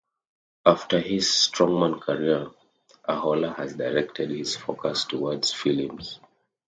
After 0.65 0.99
his 0.99 1.27
strongman 1.27 2.01
career, 2.01 2.47
Ahola 3.07 3.55
has 3.55 3.75
directed 3.75 4.31
his 4.31 4.55
focus 4.55 5.03
towards 5.03 5.53
films. 5.53 6.19